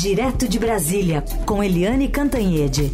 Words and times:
Direto 0.00 0.48
de 0.48 0.60
Brasília, 0.60 1.24
com 1.44 1.60
Eliane 1.60 2.08
Cantanhede. 2.08 2.92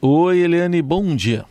Oi, 0.00 0.38
Eliane, 0.38 0.80
bom 0.80 1.14
dia. 1.14 1.44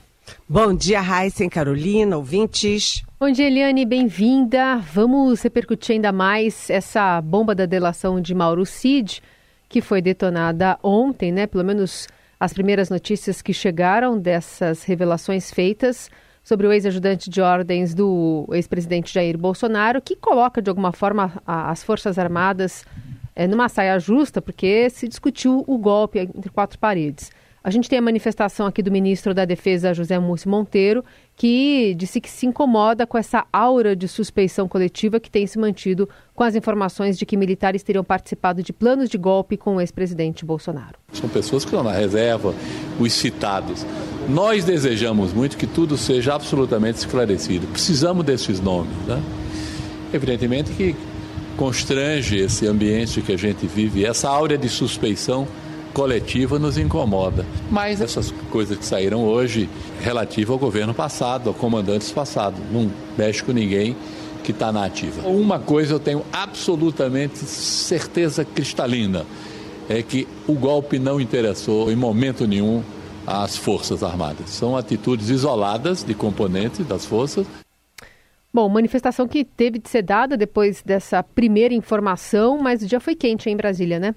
Bom 0.49 0.73
dia, 0.73 0.99
Raíssa 0.99 1.47
Carolina, 1.47 2.17
ouvintes. 2.17 3.03
Bom 3.19 3.29
dia, 3.29 3.45
Eliane, 3.45 3.85
bem-vinda. 3.85 4.77
Vamos 4.91 5.43
repercutir 5.43 5.93
ainda 5.93 6.11
mais 6.11 6.71
essa 6.71 7.21
bomba 7.21 7.53
da 7.53 7.67
delação 7.67 8.19
de 8.19 8.33
Mauro 8.33 8.65
Cid, 8.65 9.21
que 9.69 9.79
foi 9.79 10.01
detonada 10.01 10.79
ontem, 10.81 11.31
né? 11.31 11.45
Pelo 11.45 11.63
menos 11.63 12.07
as 12.39 12.51
primeiras 12.51 12.89
notícias 12.89 13.43
que 13.43 13.53
chegaram 13.53 14.17
dessas 14.17 14.81
revelações 14.81 15.51
feitas 15.51 16.09
sobre 16.47 16.65
o 16.65 16.71
ex-ajudante 16.71 17.29
de 17.29 17.41
ordens 17.41 17.93
do 17.93 18.47
ex-presidente 18.53 19.13
Jair 19.13 19.37
Bolsonaro, 19.37 20.01
que 20.01 20.15
coloca 20.15 20.61
de 20.61 20.69
alguma 20.69 20.93
forma 20.93 21.33
a, 21.45 21.69
as 21.69 21.83
Forças 21.83 22.17
Armadas 22.17 22.85
é, 23.35 23.45
numa 23.45 23.67
saia 23.67 23.99
justa, 23.99 24.41
porque 24.41 24.89
se 24.89 25.09
discutiu 25.09 25.65
o 25.67 25.77
golpe 25.77 26.19
entre 26.19 26.49
quatro 26.49 26.79
paredes. 26.79 27.31
A 27.61 27.69
gente 27.69 27.89
tem 27.89 27.99
a 27.99 28.01
manifestação 28.01 28.65
aqui 28.65 28.81
do 28.81 28.89
ministro 28.89 29.33
da 29.33 29.43
Defesa, 29.43 29.93
José 29.93 30.17
Múcio 30.19 30.49
Monteiro, 30.49 31.03
que 31.35 31.93
disse 31.97 32.21
que 32.21 32.29
se 32.29 32.45
incomoda 32.45 33.05
com 33.05 33.17
essa 33.17 33.45
aura 33.51 33.93
de 33.93 34.07
suspeição 34.07 34.69
coletiva 34.69 35.19
que 35.19 35.29
tem 35.29 35.45
se 35.45 35.59
mantido 35.59 36.07
com 36.33 36.45
as 36.45 36.55
informações 36.55 37.19
de 37.19 37.25
que 37.25 37.35
militares 37.35 37.83
teriam 37.83 38.05
participado 38.05 38.63
de 38.63 38.71
planos 38.71 39.09
de 39.09 39.17
golpe 39.17 39.57
com 39.57 39.75
o 39.75 39.81
ex-presidente 39.81 40.45
Bolsonaro. 40.45 40.97
São 41.11 41.27
pessoas 41.27 41.65
que 41.65 41.71
estão 41.71 41.83
na 41.83 41.91
reserva, 41.91 42.55
os 42.97 43.11
citados. 43.11 43.85
Nós 44.27 44.65
desejamos 44.65 45.33
muito 45.33 45.57
que 45.57 45.65
tudo 45.65 45.97
seja 45.97 46.35
absolutamente 46.35 46.99
esclarecido. 46.99 47.65
Precisamos 47.67 48.25
desses 48.25 48.59
nomes. 48.59 48.95
Né? 49.07 49.21
Evidentemente 50.13 50.71
que 50.73 50.95
constrange 51.55 52.37
esse 52.37 52.67
ambiente 52.67 53.21
que 53.21 53.33
a 53.33 53.37
gente 53.37 53.65
vive, 53.65 54.05
essa 54.05 54.29
áurea 54.29 54.57
de 54.57 54.69
suspeição 54.69 55.47
coletiva 55.93 56.59
nos 56.59 56.77
incomoda. 56.77 57.45
Mas 57.71 58.01
essas 58.01 58.31
coisas 58.51 58.77
que 58.77 58.85
saíram 58.85 59.23
hoje, 59.23 59.67
relativa 60.01 60.53
ao 60.53 60.59
governo 60.59 60.93
passado, 60.93 61.49
a 61.49 61.53
comandantes 61.53 62.11
passados, 62.11 62.59
não 62.71 62.91
mexe 63.17 63.41
com 63.43 63.51
ninguém 63.51 63.95
que 64.43 64.51
está 64.51 64.71
na 64.71 64.85
ativa. 64.85 65.27
Uma 65.27 65.57
coisa 65.57 65.95
eu 65.95 65.99
tenho 65.99 66.23
absolutamente 66.31 67.39
certeza 67.39 68.45
cristalina, 68.45 69.25
é 69.89 70.03
que 70.03 70.27
o 70.45 70.53
golpe 70.53 70.99
não 70.99 71.19
interessou 71.19 71.91
em 71.91 71.95
momento 71.95 72.45
nenhum 72.45 72.83
às 73.27 73.57
Forças 73.57 74.01
Armadas. 74.01 74.49
São 74.49 74.77
atitudes 74.77 75.29
isoladas 75.29 76.03
de 76.03 76.13
componentes 76.13 76.85
das 76.87 77.05
forças. 77.05 77.45
Bom, 78.53 78.69
manifestação 78.69 79.27
que 79.27 79.43
teve 79.43 79.77
de 79.77 79.89
ser 79.89 80.01
dada 80.01 80.37
depois 80.37 80.81
dessa 80.81 81.21
primeira 81.21 81.73
informação, 81.73 82.57
mas 82.57 82.81
o 82.81 82.87
dia 82.87 82.99
foi 82.99 83.13
quente 83.13 83.49
em 83.49 83.57
Brasília, 83.57 83.99
né? 83.99 84.15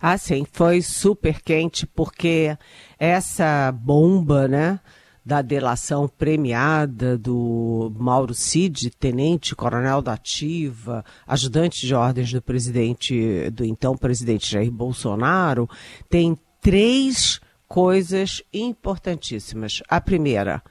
Ah, 0.00 0.16
sim, 0.16 0.46
foi 0.52 0.82
super 0.82 1.40
quente 1.40 1.86
porque 1.86 2.56
essa 2.98 3.72
bomba, 3.72 4.46
né, 4.46 4.78
da 5.24 5.40
delação 5.40 6.06
premiada 6.06 7.16
do 7.16 7.92
Mauro 7.98 8.34
Cid, 8.34 8.90
tenente 8.90 9.56
coronel 9.56 10.02
da 10.02 10.12
ativa, 10.12 11.04
ajudante 11.26 11.86
de 11.86 11.94
ordens 11.94 12.30
do 12.30 12.42
presidente, 12.42 13.50
do 13.50 13.64
então 13.64 13.96
presidente 13.96 14.52
Jair 14.52 14.70
Bolsonaro, 14.70 15.68
tem 16.08 16.38
três 16.60 17.40
coisas 17.74 18.40
importantíssimas. 18.52 19.82
A 19.88 20.00
primeira 20.00 20.62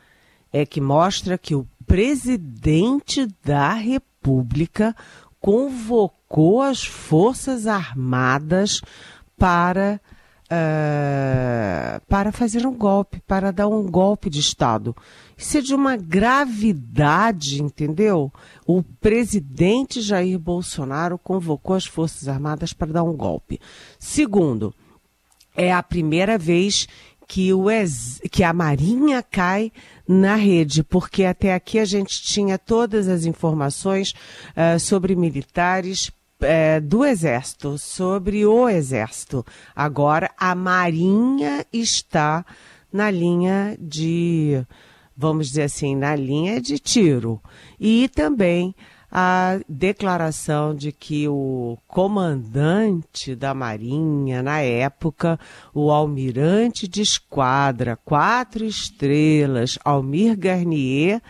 é 0.53 0.65
que 0.65 0.79
mostra 0.79 1.37
que 1.37 1.53
o 1.53 1.67
presidente 1.85 3.27
da 3.43 3.73
República 3.73 4.95
convocou 5.37 6.61
as 6.61 6.85
Forças 6.85 7.67
Armadas 7.67 8.79
para, 9.37 9.99
uh, 10.45 12.01
para 12.07 12.31
fazer 12.31 12.65
um 12.65 12.73
golpe, 12.73 13.19
para 13.27 13.51
dar 13.51 13.67
um 13.67 13.85
golpe 13.85 14.29
de 14.29 14.39
Estado. 14.39 14.95
Isso 15.35 15.57
é 15.57 15.61
de 15.61 15.75
uma 15.75 15.97
gravidade, 15.97 17.61
entendeu? 17.61 18.31
O 18.65 18.81
presidente 18.81 19.99
Jair 19.99 20.39
Bolsonaro 20.39 21.17
convocou 21.17 21.75
as 21.75 21.85
Forças 21.85 22.29
Armadas 22.29 22.71
para 22.71 22.93
dar 22.93 23.03
um 23.03 23.17
golpe. 23.17 23.59
Segundo, 23.99 24.73
é 25.55 25.71
a 25.71 25.81
primeira 25.83 26.37
vez 26.37 26.87
que, 27.27 27.53
o 27.53 27.69
ex... 27.69 28.21
que 28.31 28.43
a 28.43 28.53
Marinha 28.53 29.23
cai 29.23 29.71
na 30.07 30.35
rede, 30.35 30.83
porque 30.83 31.23
até 31.23 31.53
aqui 31.53 31.79
a 31.79 31.85
gente 31.85 32.21
tinha 32.21 32.57
todas 32.57 33.07
as 33.07 33.25
informações 33.25 34.13
uh, 34.49 34.79
sobre 34.79 35.15
militares 35.15 36.07
uh, 36.07 36.81
do 36.81 37.05
Exército, 37.05 37.77
sobre 37.77 38.45
o 38.45 38.67
Exército. 38.69 39.45
Agora 39.75 40.29
a 40.37 40.53
Marinha 40.53 41.65
está 41.71 42.45
na 42.91 43.09
linha 43.09 43.75
de, 43.79 44.63
vamos 45.17 45.47
dizer 45.47 45.63
assim, 45.63 45.95
na 45.95 46.15
linha 46.15 46.61
de 46.61 46.77
tiro. 46.77 47.41
E 47.79 48.09
também 48.09 48.75
a 49.15 49.59
declaração 49.69 50.73
de 50.73 50.91
que 50.91 51.27
o 51.27 51.77
comandante 51.87 53.35
da 53.35 53.53
Marinha, 53.53 54.41
na 54.41 54.59
época, 54.59 55.39
o 55.71 55.91
almirante 55.91 56.87
de 56.87 57.03
esquadra, 57.03 57.95
quatro 58.03 58.65
estrelas, 58.65 59.77
Almir 59.85 60.35
Garnier, 60.35 61.21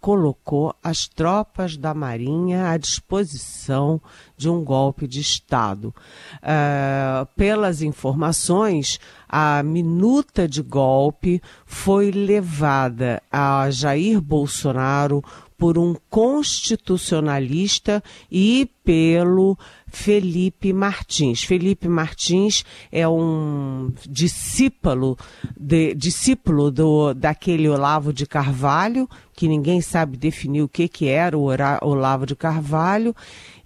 colocou 0.00 0.74
as 0.82 1.06
tropas 1.06 1.76
da 1.76 1.94
Marinha 1.94 2.68
à 2.68 2.76
disposição 2.76 3.98
de 4.36 4.50
um 4.50 4.64
golpe 4.64 5.06
de 5.06 5.20
Estado. 5.20 5.94
Uh, 6.42 7.24
pelas 7.36 7.80
informações, 7.80 8.98
a 9.36 9.64
minuta 9.64 10.46
de 10.46 10.62
golpe 10.62 11.42
foi 11.66 12.12
levada 12.12 13.20
a 13.32 13.68
Jair 13.68 14.20
Bolsonaro 14.20 15.24
por 15.58 15.76
um 15.76 15.96
constitucionalista 16.08 18.00
e 18.30 18.70
pelo 18.84 19.58
Felipe 19.88 20.72
Martins. 20.72 21.42
Felipe 21.42 21.88
Martins 21.88 22.64
é 22.92 23.08
um 23.08 23.92
discípulo, 24.08 25.18
de, 25.58 25.96
discípulo 25.96 26.70
do, 26.70 27.12
daquele 27.12 27.68
Olavo 27.68 28.12
de 28.12 28.26
Carvalho, 28.26 29.08
que 29.32 29.48
ninguém 29.48 29.80
sabe 29.80 30.16
definir 30.16 30.62
o 30.62 30.68
que, 30.68 30.86
que 30.86 31.08
era 31.08 31.36
o 31.36 31.48
Olavo 31.82 32.24
de 32.24 32.36
Carvalho, 32.36 33.12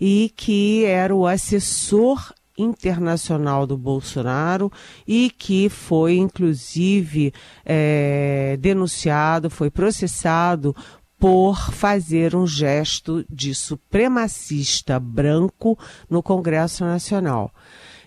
e 0.01 0.33
que 0.34 0.87
era 0.87 1.15
o 1.15 1.27
assessor 1.27 2.33
internacional 2.59 3.67
do 3.67 3.79
Bolsonaro 3.79 4.71
e 5.07 5.31
que 5.31 5.69
foi, 5.69 6.17
inclusive, 6.17 7.33
é, 7.65 8.59
denunciado, 8.61 9.49
foi 9.49 9.71
processado 9.71 10.75
por 11.19 11.73
fazer 11.73 12.37
um 12.37 12.47
gesto 12.47 13.25
de 13.29 13.55
supremacista 13.55 15.01
branco 15.01 15.79
no 16.09 16.23
Congresso 16.23 16.85
Nacional. 16.85 17.53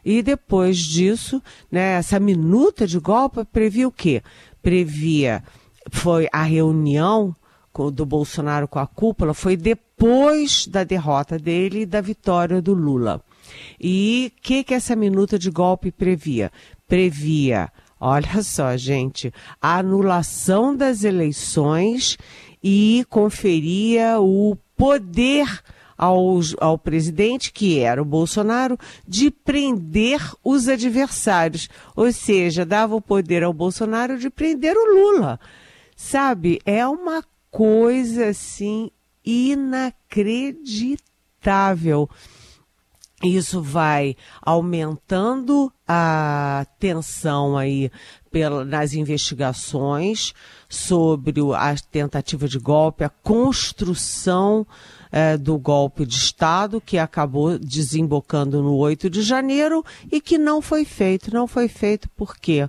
E 0.04 0.22
depois 0.22 0.78
disso, 0.78 1.42
né, 1.72 1.94
essa 1.94 2.20
minuta 2.20 2.88
de 2.88 3.00
golpe 3.00 3.44
previa 3.46 3.88
o 3.88 3.92
quê? 3.92 4.24
Previa, 4.62 5.44
foi 5.92 6.28
a 6.32 6.44
reunião 6.44 7.36
do 7.94 8.06
Bolsonaro 8.06 8.68
com 8.68 8.80
a 8.80 8.88
cúpula, 8.88 9.34
foi 9.34 9.56
depois 9.56 10.68
da 10.68 10.84
derrota 10.84 11.38
dele 11.38 11.82
e 11.82 11.86
da 11.86 12.02
vitória 12.02 12.62
do 12.62 12.74
Lula. 12.74 13.22
E 13.80 14.34
o 14.38 14.42
que, 14.42 14.64
que 14.64 14.74
essa 14.74 14.96
minuta 14.96 15.38
de 15.38 15.50
golpe 15.50 15.92
previa? 15.92 16.52
Previa, 16.88 17.70
olha 18.00 18.44
só, 18.44 18.76
gente, 18.78 19.34
a 19.62 19.80
anulação 19.80 20.76
das 20.76 21.04
eleições 21.04 22.18
e 22.64 23.06
conferia 23.10 24.20
o 24.20 24.58
poder 24.76 25.48
ao, 26.02 26.40
ao 26.60 26.78
presidente, 26.80 27.52
que 27.52 27.78
era 27.80 28.02
o 28.02 28.06
Bolsonaro, 28.06 28.76
de 29.08 29.30
prender 29.30 30.20
os 30.44 30.68
adversários. 30.68 31.70
Ou 31.96 32.12
seja, 32.12 32.66
dava 32.66 32.96
o 32.96 33.02
poder 33.02 33.44
ao 33.44 33.54
Bolsonaro 33.54 34.18
de 34.18 34.32
prender 34.32 34.76
o 34.76 34.96
Lula. 34.96 35.40
Sabe? 35.96 36.60
É 36.66 36.88
uma 36.88 37.24
coisa 37.52 38.30
assim 38.30 38.90
inacreditável. 39.24 42.10
Isso 43.24 43.62
vai 43.62 44.16
aumentando 44.42 45.72
a 45.88 46.66
tensão 46.80 47.56
aí 47.56 47.92
pela, 48.32 48.66
nas 48.66 48.94
investigações 48.94 50.34
sobre 50.68 51.40
a 51.56 51.76
tentativa 51.92 52.48
de 52.48 52.58
golpe, 52.58 53.04
a 53.04 53.10
construção 53.10 54.66
eh, 55.12 55.38
do 55.38 55.58
golpe 55.60 56.06
de 56.06 56.16
Estado, 56.16 56.82
que 56.82 56.98
acabou 56.98 57.60
desembocando 57.60 58.62
no 58.62 58.76
8 58.76 59.10
de 59.10 59.22
janeiro 59.22 59.86
e 60.12 60.20
que 60.20 60.38
não 60.38 60.62
foi 60.62 60.84
feito. 60.84 61.32
Não 61.32 61.46
foi 61.46 61.68
feito 61.68 62.10
por 62.10 62.38
quê? 62.38 62.68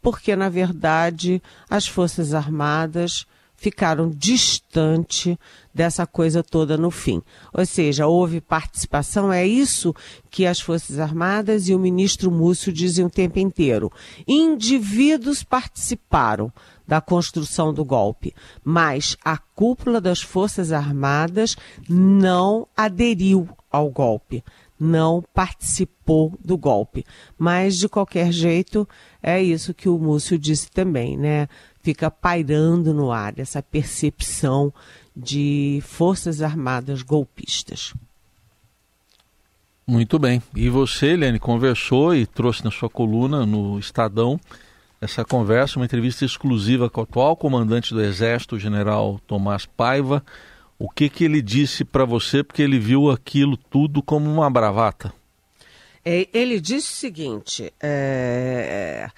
Porque, 0.00 0.34
na 0.34 0.48
verdade, 0.48 1.42
as 1.68 1.86
Forças 1.86 2.32
Armadas 2.32 3.26
ficaram 3.64 4.10
distante 4.10 5.38
dessa 5.72 6.06
coisa 6.06 6.42
toda 6.42 6.76
no 6.76 6.90
fim. 6.90 7.22
Ou 7.50 7.64
seja, 7.64 8.06
houve 8.06 8.38
participação, 8.38 9.32
é 9.32 9.46
isso 9.46 9.94
que 10.30 10.44
as 10.44 10.60
Forças 10.60 10.98
Armadas 10.98 11.66
e 11.66 11.74
o 11.74 11.78
ministro 11.78 12.30
Múcio 12.30 12.70
dizem 12.70 13.06
o 13.06 13.10
tempo 13.10 13.38
inteiro. 13.38 13.90
Indivíduos 14.28 15.42
participaram 15.42 16.52
da 16.86 17.00
construção 17.00 17.72
do 17.72 17.86
golpe, 17.86 18.34
mas 18.62 19.16
a 19.24 19.38
cúpula 19.38 19.98
das 19.98 20.20
Forças 20.20 20.70
Armadas 20.70 21.56
não 21.88 22.68
aderiu 22.76 23.48
ao 23.72 23.88
golpe, 23.88 24.44
não 24.78 25.24
participou 25.32 26.38
do 26.44 26.58
golpe. 26.58 27.06
Mas, 27.38 27.78
de 27.78 27.88
qualquer 27.88 28.30
jeito, 28.30 28.86
é 29.22 29.42
isso 29.42 29.72
que 29.72 29.88
o 29.88 29.98
Múcio 29.98 30.38
disse 30.38 30.70
também, 30.70 31.16
né? 31.16 31.48
Fica 31.84 32.10
pairando 32.10 32.94
no 32.94 33.12
ar 33.12 33.38
essa 33.38 33.62
percepção 33.62 34.72
de 35.14 35.82
Forças 35.84 36.40
Armadas 36.40 37.02
golpistas. 37.02 37.92
Muito 39.86 40.18
bem. 40.18 40.42
E 40.56 40.70
você, 40.70 41.08
Helene, 41.08 41.38
conversou 41.38 42.14
e 42.14 42.26
trouxe 42.26 42.64
na 42.64 42.70
sua 42.70 42.88
coluna 42.88 43.44
no 43.44 43.78
Estadão 43.78 44.40
essa 44.98 45.26
conversa, 45.26 45.78
uma 45.78 45.84
entrevista 45.84 46.24
exclusiva 46.24 46.88
com 46.88 47.02
o 47.02 47.04
atual 47.04 47.36
comandante 47.36 47.92
do 47.92 48.00
Exército, 48.00 48.56
o 48.56 48.58
general 48.58 49.20
Tomás 49.26 49.66
Paiva. 49.66 50.24
O 50.78 50.88
que, 50.88 51.10
que 51.10 51.24
ele 51.24 51.42
disse 51.42 51.84
para 51.84 52.06
você, 52.06 52.42
porque 52.42 52.62
ele 52.62 52.78
viu 52.78 53.10
aquilo 53.10 53.58
tudo 53.58 54.02
como 54.02 54.30
uma 54.30 54.48
bravata? 54.48 55.12
É, 56.02 56.26
ele 56.32 56.58
disse 56.58 56.92
o 56.92 56.96
seguinte: 56.96 57.70
é, 57.78 59.10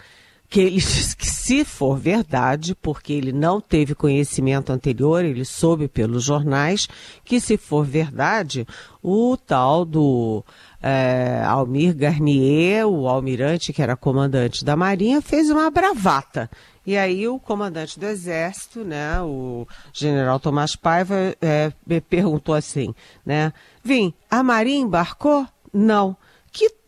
que 0.49 0.61
ele 0.61 0.77
que 0.81 1.27
se 1.27 1.65
for 1.65 1.97
verdade, 1.97 2.75
porque 2.75 3.13
ele 3.13 3.33
não 3.33 3.61
teve 3.61 3.95
conhecimento 3.95 4.71
anterior, 4.71 5.25
ele 5.25 5.45
soube 5.45 5.89
pelos 5.89 6.25
jornais, 6.25 6.89
que 7.25 7.41
se 7.41 7.57
for 7.57 7.85
verdade, 7.85 8.67
o 9.03 9.37
tal 9.37 9.85
do 9.85 10.45
é, 10.83 11.43
Almir 11.45 11.97
Garnier, 11.97 12.87
o 12.87 13.09
almirante 13.09 13.73
que 13.73 13.83
era 13.83 13.97
comandante 13.97 14.65
da 14.65 14.77
Marinha, 14.77 15.21
fez 15.21 15.51
uma 15.51 15.71
bravata. 15.71 16.51
E 16.87 16.97
aí 16.97 17.27
o 17.27 17.41
comandante 17.41 17.99
do 17.99 18.07
Exército, 18.07 18.85
né, 18.85 19.21
o 19.21 19.67
general 19.93 20.39
Tomás 20.39 20.77
Paiva, 20.77 21.35
é, 21.41 21.73
perguntou 22.09 22.55
assim, 22.55 22.95
né, 23.25 23.53
Vim, 23.83 24.15
a 24.31 24.43
Marinha 24.43 24.83
embarcou? 24.83 25.47
Não. 25.73 26.17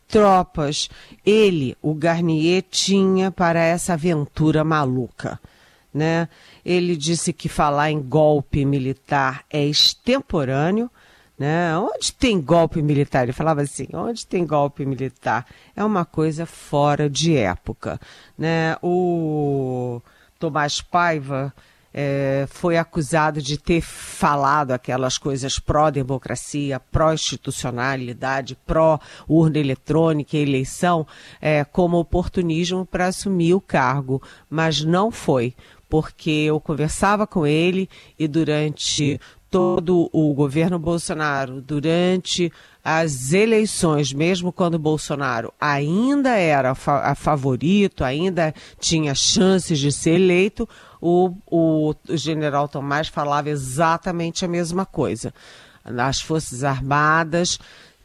Tropas 0.09 0.89
ele, 1.23 1.77
o 1.81 1.93
Garnier, 1.93 2.63
tinha 2.69 3.29
para 3.29 3.59
essa 3.59 3.93
aventura 3.93 4.63
maluca? 4.63 5.39
Né? 5.93 6.27
Ele 6.65 6.95
disse 6.95 7.31
que 7.31 7.47
falar 7.47 7.91
em 7.91 8.01
golpe 8.01 8.65
militar 8.65 9.45
é 9.49 9.63
extemporâneo, 9.63 10.89
né? 11.37 11.77
Onde 11.77 12.11
tem 12.11 12.41
golpe 12.41 12.81
militar? 12.81 13.23
Ele 13.23 13.31
falava 13.31 13.61
assim: 13.61 13.87
onde 13.93 14.27
tem 14.27 14.45
golpe 14.45 14.85
militar? 14.85 15.45
É 15.75 15.83
uma 15.83 16.03
coisa 16.03 16.45
fora 16.45 17.09
de 17.09 17.35
época. 17.37 17.99
Né? 18.37 18.75
O 18.83 20.01
Tomás 20.37 20.81
Paiva 20.81 21.53
é, 21.93 22.45
foi 22.49 22.77
acusado 22.77 23.41
de 23.41 23.57
ter 23.57 23.81
falado 23.81 24.71
aquelas 24.71 25.17
coisas 25.17 25.59
pró-democracia, 25.59 26.79
pró-institucionalidade, 26.79 28.57
pró-urna 28.65 29.57
eletrônica 29.57 30.37
e 30.37 30.41
eleição 30.41 31.05
é, 31.41 31.63
como 31.63 31.97
oportunismo 31.97 32.85
para 32.85 33.07
assumir 33.07 33.53
o 33.53 33.61
cargo, 33.61 34.21
mas 34.49 34.83
não 34.83 35.11
foi. 35.11 35.55
Porque 35.89 36.29
eu 36.29 36.59
conversava 36.59 37.25
com 37.25 37.47
ele 37.47 37.89
e 38.17 38.27
durante 38.27 39.19
todo 39.49 40.09
o 40.13 40.33
governo 40.33 40.77
Bolsonaro 40.77 41.61
durante 41.61 42.51
as 42.91 43.33
eleições, 43.33 44.11
mesmo 44.11 44.51
quando 44.51 44.79
Bolsonaro 44.79 45.53
ainda 45.61 46.31
era 46.31 46.71
a 46.71 47.13
favorito, 47.13 48.03
ainda 48.03 48.51
tinha 48.79 49.13
chances 49.13 49.77
de 49.77 49.91
ser 49.91 50.15
eleito, 50.15 50.67
o, 50.99 51.35
o, 51.45 51.93
o 52.09 52.17
general 52.17 52.67
Tomás 52.67 53.07
falava 53.07 53.47
exatamente 53.47 54.43
a 54.43 54.47
mesma 54.47 54.87
coisa. 54.87 55.31
As 55.85 56.19
Forças 56.19 56.63
Armadas 56.63 57.59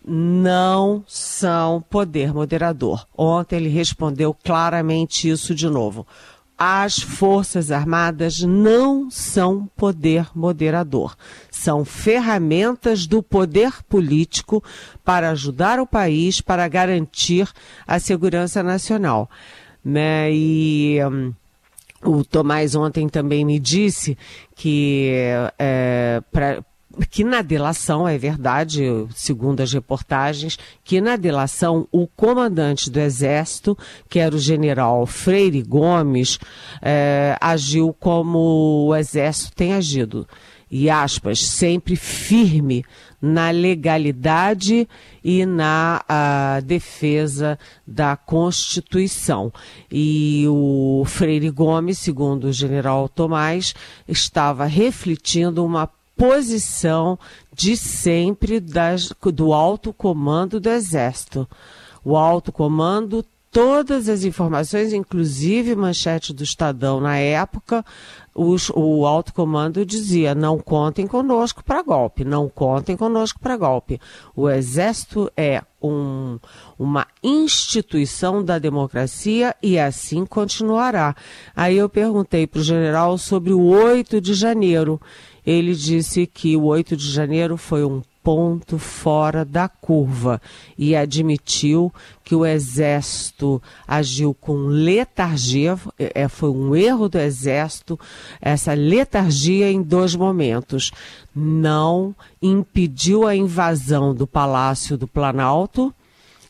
não 0.07 1.03
são 1.09 1.81
poder 1.81 2.35
moderador. 2.35 3.07
Ontem 3.17 3.57
ele 3.57 3.71
respondeu 3.71 4.35
claramente 4.35 5.31
isso 5.31 5.55
de 5.55 5.67
novo 5.71 6.07
as 6.59 6.99
Forças 6.99 7.71
Armadas 7.71 8.41
não 8.41 9.11
são 9.11 9.69
poder 9.77 10.29
moderador. 10.35 11.17
São 11.51 11.85
ferramentas 11.85 13.07
do 13.07 13.23
poder 13.23 13.83
político 13.89 14.63
para 15.05 15.31
ajudar 15.31 15.81
o 15.81 15.87
país, 15.87 16.41
para 16.41 16.67
garantir 16.69 17.49
a 17.87 17.99
segurança 17.99 18.63
nacional. 18.63 19.29
Né? 19.85 20.33
E. 20.33 20.99
Um, 21.05 21.33
o 22.07 22.23
Tomás 22.23 22.75
ontem 22.75 23.09
também 23.09 23.47
me 23.47 23.59
disse 23.59 24.17
que 24.55 25.11
é, 25.59 26.23
que 27.11 27.25
na 27.25 27.43
delação, 27.43 28.07
é 28.07 28.17
verdade, 28.17 28.83
segundo 29.15 29.61
as 29.61 29.73
reportagens, 29.73 30.59
que 30.83 31.01
na 31.01 31.17
delação 31.17 31.89
o 31.91 32.07
comandante 32.07 32.91
do 32.91 33.01
Exército, 33.01 33.77
que 34.09 34.19
era 34.19 34.35
o 34.35 34.39
general 34.39 35.07
Freire 35.07 35.63
Gomes, 35.63 36.39
é, 36.81 37.37
agiu 37.41 37.95
como 37.99 38.87
o 38.89 38.97
Exército 38.97 39.53
tem 39.55 39.75
agido. 39.75 40.27
E 40.71 40.91
aspas, 40.91 41.41
sempre 41.41 41.95
firme 41.95 42.85
na 43.23 43.51
legalidade 43.51 44.89
e 45.23 45.47
na 45.47 46.03
defesa 46.65 47.59
da 47.87 48.17
Constituição. 48.17 49.53
E 49.91 50.45
o 50.49 51.05
Freire 51.07 51.51
Gomes, 51.51 51.99
segundo 51.99 52.49
o 52.49 52.53
general 52.53 53.09
Tomás, 53.09 53.75
estava 54.09 54.65
refletindo 54.65 55.65
uma 55.65 55.89
posição 56.17 57.19
de 57.53 57.77
sempre 57.77 58.61
das, 58.61 59.13
do 59.33 59.53
alto 59.53 59.93
comando 59.93 60.61
do 60.61 60.71
Exército. 60.71 61.49
O 62.05 62.17
alto 62.17 62.53
comando, 62.53 63.25
todas 63.51 64.09
as 64.09 64.25
informações, 64.25 64.93
inclusive 64.93 65.77
manchete 65.77 66.33
do 66.33 66.43
Estadão 66.43 67.01
na 67.01 67.17
época, 67.17 67.85
os, 68.35 68.69
o 68.75 69.07
alto 69.07 69.33
comando 69.33 69.87
dizia: 69.87 70.35
não 70.35 70.59
contem 70.59 71.07
conosco 71.07 71.63
para 71.65 71.83
golpe, 71.83 72.25
não 72.25 72.49
contem 72.49 72.97
conosco 72.97 73.39
para 73.39 73.57
golpe. 73.57 74.01
O 74.35 74.51
Exército 74.51 75.31
é 75.37 75.63
um, 75.81 76.39
uma 76.77 77.07
instituição 77.23 78.45
da 78.45 78.59
democracia 78.59 79.55
e 79.63 79.79
assim 79.79 80.27
continuará. 80.27 81.15
Aí 81.55 81.77
eu 81.77 81.89
perguntei 81.89 82.47
para 82.47 82.61
o 82.61 82.65
general 82.65 83.17
sobre 83.17 83.53
o 83.53 83.61
8 83.61 84.21
de 84.21 84.35
janeiro 84.35 85.01
ele 85.47 85.75
disse 85.75 86.27
que 86.27 86.57
o 86.57 86.65
8 86.65 86.97
de 86.97 87.11
janeiro 87.11 87.57
foi 87.57 87.85
um 87.85 88.03
ponto 88.25 88.79
fora 88.79 89.45
da 89.45 89.69
curva 89.69 90.41
e 90.79 90.97
admitiu 90.97 91.93
que 92.25 92.35
o 92.35 92.47
Exército 92.47 93.63
agiu 93.87 94.33
com 94.33 94.65
letargia, 94.65 95.79
é, 95.99 96.27
foi 96.27 96.49
um 96.49 96.75
erro 96.75 97.07
do 97.07 97.19
Exército, 97.19 98.01
essa 98.41 98.73
letargia 98.73 99.71
em 99.71 99.83
dois 99.83 100.17
momentos. 100.17 100.91
Não 101.37 102.17
impediu 102.41 103.27
a 103.27 103.37
invasão 103.37 104.15
do 104.15 104.27
Palácio 104.27 104.97
do 104.97 105.07
Planalto 105.07 105.95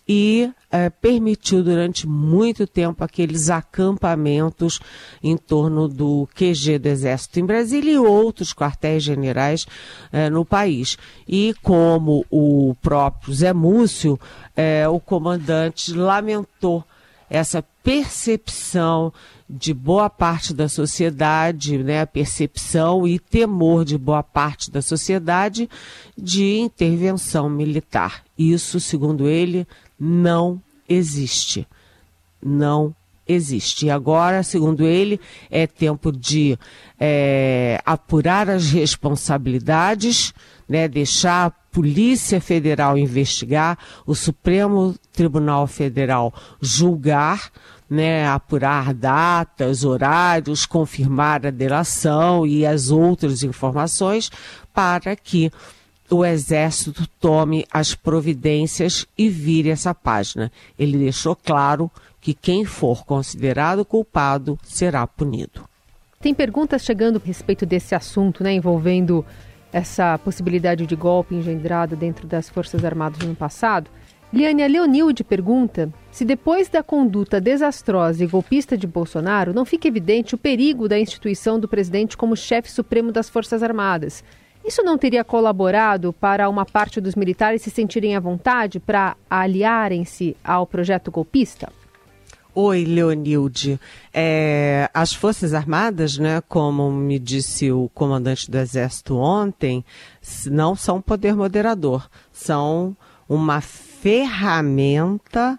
e 0.06 0.50
é, 0.70 0.90
permitiu 0.90 1.62
durante 1.62 2.06
muito 2.06 2.66
tempo 2.66 3.02
aqueles 3.02 3.48
acampamentos 3.48 4.80
em 5.22 5.36
torno 5.36 5.88
do 5.88 6.28
QG 6.34 6.78
do 6.78 6.88
Exército 6.88 7.40
em 7.40 7.46
Brasília 7.46 7.92
e 7.92 7.98
outros 7.98 8.52
quartéis 8.52 9.02
generais 9.02 9.66
é, 10.12 10.28
no 10.28 10.44
país. 10.44 10.98
E 11.26 11.54
como 11.62 12.24
o 12.30 12.74
próprio 12.82 13.32
Zé 13.32 13.52
Múcio, 13.52 14.18
é, 14.54 14.86
o 14.88 15.00
comandante 15.00 15.92
lamentou 15.92 16.84
essa 17.28 17.64
percepção 17.82 19.12
de 19.48 19.74
boa 19.74 20.08
parte 20.08 20.54
da 20.54 20.68
sociedade, 20.68 21.78
né, 21.78 22.00
a 22.00 22.06
percepção 22.06 23.06
e 23.06 23.18
temor 23.18 23.84
de 23.84 23.98
boa 23.98 24.22
parte 24.22 24.70
da 24.70 24.80
sociedade 24.80 25.68
de 26.16 26.58
intervenção 26.58 27.48
militar. 27.48 28.24
Isso, 28.38 28.80
segundo 28.80 29.28
ele, 29.28 29.66
não 29.98 30.60
existe. 30.88 31.66
Não 32.42 32.94
existe. 33.26 33.86
E 33.86 33.90
agora, 33.90 34.42
segundo 34.42 34.84
ele, 34.84 35.20
é 35.50 35.66
tempo 35.66 36.12
de 36.12 36.58
é, 37.00 37.80
apurar 37.84 38.50
as 38.50 38.70
responsabilidades, 38.70 40.32
né, 40.68 40.88
deixar 40.88 41.46
a 41.46 41.50
Polícia 41.50 42.40
Federal 42.40 42.96
investigar, 42.96 43.78
o 44.06 44.14
Supremo 44.14 44.94
Tribunal 45.12 45.66
Federal 45.66 46.32
julgar, 46.60 47.50
né, 47.90 48.26
apurar 48.28 48.94
datas, 48.94 49.84
horários, 49.84 50.66
confirmar 50.66 51.46
a 51.46 51.50
delação 51.50 52.46
e 52.46 52.64
as 52.64 52.90
outras 52.90 53.42
informações 53.42 54.30
para 54.72 55.16
que 55.16 55.50
o 56.10 56.24
Exército 56.24 57.06
tome 57.20 57.64
as 57.72 57.94
providências 57.94 59.06
e 59.16 59.28
vire 59.28 59.70
essa 59.70 59.94
página. 59.94 60.50
Ele 60.78 60.98
deixou 60.98 61.34
claro 61.34 61.90
que 62.20 62.34
quem 62.34 62.64
for 62.64 63.04
considerado 63.04 63.84
culpado 63.84 64.58
será 64.62 65.06
punido. 65.06 65.64
Tem 66.20 66.32
perguntas 66.32 66.82
chegando 66.82 67.20
a 67.22 67.26
respeito 67.26 67.66
desse 67.66 67.94
assunto, 67.94 68.42
né, 68.42 68.52
envolvendo 68.52 69.24
essa 69.72 70.16
possibilidade 70.18 70.86
de 70.86 70.96
golpe 70.96 71.34
engendrado 71.34 71.96
dentro 71.96 72.26
das 72.26 72.48
Forças 72.48 72.84
Armadas 72.84 73.26
no 73.26 73.34
passado. 73.34 73.90
Liane 74.32 74.66
Leonilde 74.66 75.22
pergunta 75.22 75.92
se 76.10 76.24
depois 76.24 76.68
da 76.68 76.82
conduta 76.82 77.40
desastrosa 77.40 78.24
e 78.24 78.26
golpista 78.26 78.76
de 78.76 78.86
Bolsonaro 78.86 79.52
não 79.52 79.64
fica 79.64 79.86
evidente 79.86 80.34
o 80.34 80.38
perigo 80.38 80.88
da 80.88 80.98
instituição 80.98 81.60
do 81.60 81.68
presidente 81.68 82.16
como 82.16 82.36
chefe 82.36 82.70
supremo 82.70 83.12
das 83.12 83.28
Forças 83.28 83.62
Armadas. 83.62 84.24
Isso 84.64 84.82
não 84.82 84.96
teria 84.96 85.22
colaborado 85.22 86.12
para 86.12 86.48
uma 86.48 86.64
parte 86.64 87.00
dos 87.00 87.14
militares 87.14 87.60
se 87.60 87.70
sentirem 87.70 88.16
à 88.16 88.20
vontade 88.20 88.80
para 88.80 89.14
aliarem-se 89.28 90.34
ao 90.42 90.66
projeto 90.66 91.10
golpista? 91.10 91.70
Oi, 92.54 92.84
Leonilde. 92.84 93.78
É, 94.12 94.88
as 94.94 95.12
Forças 95.12 95.52
Armadas, 95.52 96.16
né, 96.16 96.40
como 96.48 96.90
me 96.90 97.18
disse 97.18 97.70
o 97.72 97.90
comandante 97.92 98.50
do 98.50 98.56
Exército 98.56 99.16
ontem, 99.16 99.84
não 100.46 100.76
são 100.76 101.02
poder 101.02 101.34
moderador, 101.34 102.08
são 102.32 102.96
uma 103.28 103.60
ferramenta 103.60 105.58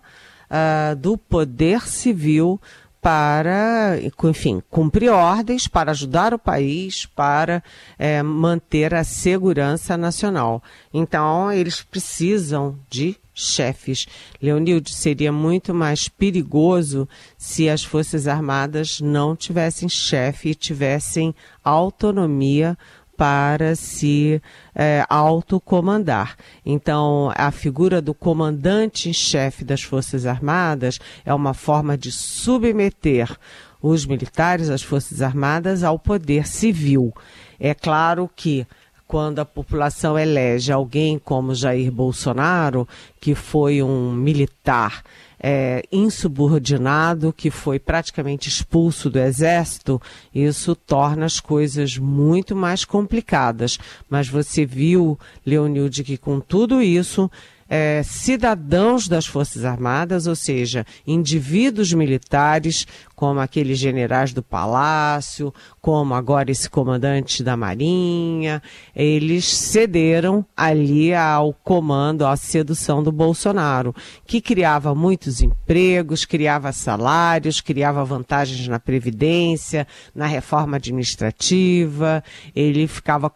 uh, 0.49 0.95
do 0.95 1.17
poder 1.17 1.81
civil 1.87 2.59
para, 3.05 3.99
enfim, 4.23 4.63
cumprir 4.67 5.11
ordens, 5.11 5.67
para 5.67 5.91
ajudar 5.91 6.33
o 6.33 6.39
país, 6.39 7.05
para 7.05 7.63
é, 7.99 8.23
manter 8.23 8.95
a 8.95 9.03
segurança 9.03 9.95
nacional. 9.95 10.63
Então, 10.91 11.51
eles 11.51 11.83
precisam 11.83 12.79
de 12.89 13.15
chefes. 13.31 14.07
Leonilde, 14.41 14.91
seria 14.91 15.31
muito 15.31 15.71
mais 15.71 16.09
perigoso 16.09 17.07
se 17.37 17.69
as 17.69 17.83
Forças 17.83 18.27
Armadas 18.27 18.99
não 18.99 19.35
tivessem 19.35 19.87
chefe 19.87 20.49
e 20.49 20.55
tivessem 20.55 21.35
autonomia 21.63 22.75
para 23.17 23.75
se 23.75 24.41
é, 24.73 25.05
autocomandar. 25.09 26.35
Então, 26.65 27.31
a 27.35 27.51
figura 27.51 28.01
do 28.01 28.13
comandante 28.13 29.09
em 29.09 29.13
chefe 29.13 29.63
das 29.63 29.81
Forças 29.81 30.25
Armadas 30.25 30.99
é 31.25 31.33
uma 31.33 31.53
forma 31.53 31.97
de 31.97 32.11
submeter 32.11 33.35
os 33.81 34.05
militares, 34.05 34.69
as 34.69 34.81
Forças 34.81 35.21
Armadas, 35.21 35.83
ao 35.83 35.99
poder 35.99 36.47
civil. 36.47 37.13
É 37.59 37.73
claro 37.73 38.29
que 38.35 38.65
quando 39.07 39.39
a 39.39 39.45
população 39.45 40.17
elege 40.17 40.71
alguém 40.71 41.19
como 41.19 41.53
Jair 41.53 41.91
Bolsonaro, 41.91 42.87
que 43.21 43.35
foi 43.35 43.83
um 43.83 44.11
militar 44.11 45.03
é, 45.47 45.83
insubordinado, 45.91 47.31
que 47.31 47.51
foi 47.51 47.77
praticamente 47.77 48.49
expulso 48.49 49.11
do 49.11 49.19
exército, 49.19 50.01
isso 50.33 50.75
torna 50.75 51.23
as 51.23 51.39
coisas 51.39 51.99
muito 51.99 52.55
mais 52.55 52.83
complicadas. 52.83 53.77
Mas 54.09 54.27
você 54.27 54.65
viu, 54.65 55.19
Leonilde, 55.45 56.03
que 56.03 56.17
com 56.17 56.39
tudo 56.39 56.81
isso 56.81 57.29
é, 57.67 58.03
cidadãos 58.03 59.07
das 59.07 59.25
Forças 59.25 59.65
Armadas, 59.65 60.27
ou 60.27 60.35
seja, 60.35 60.85
indivíduos 61.05 61.91
militares, 61.93 62.85
como 63.15 63.39
aqueles 63.39 63.79
generais 63.79 64.33
do 64.33 64.43
Palácio, 64.43 65.53
como 65.81 66.13
agora 66.13 66.51
esse 66.51 66.69
comandante 66.69 67.43
da 67.43 67.57
Marinha, 67.57 68.61
eles 68.95 69.45
cederam 69.45 70.45
ali 70.55 71.13
ao 71.13 71.53
comando, 71.53 72.25
à 72.25 72.35
sedução 72.35 73.01
do 73.01 73.11
Bolsonaro, 73.11 73.95
que 74.27 74.41
criava 74.41 74.93
muitos 74.93 75.41
empregos, 75.41 76.25
criava 76.25 76.71
salários, 76.71 77.61
criava 77.61 78.05
vantagens 78.05 78.67
na 78.67 78.79
Previdência, 78.79 79.87
na 80.13 80.27
reforma 80.27 80.77
administrativa, 80.77 82.23
ele 82.55 82.87
ficava 82.87 83.29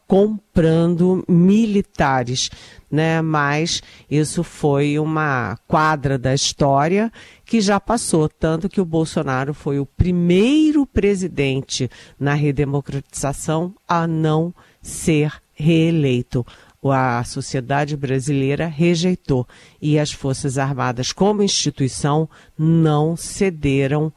comprando 0.53 1.23
militares 1.27 2.49
né? 2.89 3.21
Mas 3.21 3.83
isso 4.09 4.43
foi 4.43 4.97
uma 4.97 5.57
quadra 5.67 6.17
da 6.17 6.33
história 6.33 7.11
que 7.45 7.61
já 7.61 7.79
passou, 7.79 8.27
tanto 8.27 8.69
que 8.69 8.81
o 8.81 8.85
Bolsonaro 8.85 9.53
foi 9.53 9.79
o 9.79 9.85
primeiro 9.85 10.85
presidente 10.85 11.89
na 12.19 12.33
redemocratização 12.33 13.75
a 13.87 14.07
não 14.07 14.53
ser 14.81 15.33
reeleito. 15.53 16.45
A 16.83 17.23
sociedade 17.25 17.97
brasileira 17.97 18.65
rejeitou 18.65 19.45
e 19.81 19.99
as 19.99 20.11
Forças 20.11 20.57
Armadas, 20.57 21.11
como 21.11 21.43
instituição, 21.43 22.29
não 22.57 23.17
cederam 23.17 24.13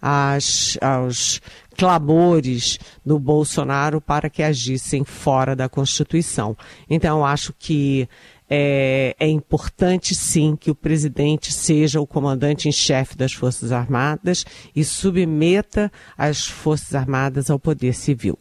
às, 0.00 0.78
aos 0.80 1.42
clamores 1.76 2.78
do 3.04 3.18
Bolsonaro 3.18 4.00
para 4.00 4.30
que 4.30 4.42
agissem 4.42 5.04
fora 5.04 5.54
da 5.54 5.68
Constituição. 5.68 6.56
Então, 6.88 7.24
acho 7.24 7.52
que 7.58 8.08
é, 8.48 9.14
é, 9.18 9.28
importante 9.28 10.14
sim 10.14 10.56
que 10.56 10.70
o 10.70 10.74
presidente 10.74 11.52
seja 11.52 12.00
o 12.00 12.06
comandante 12.06 12.68
em 12.68 12.72
chefe 12.72 13.16
das 13.16 13.32
Forças 13.32 13.72
Armadas 13.72 14.44
e 14.74 14.84
submeta 14.84 15.90
as 16.16 16.46
Forças 16.46 16.94
Armadas 16.94 17.50
ao 17.50 17.58
poder 17.58 17.92
civil. 17.92 18.38